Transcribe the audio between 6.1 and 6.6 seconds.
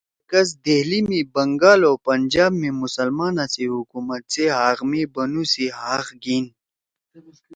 گھیِن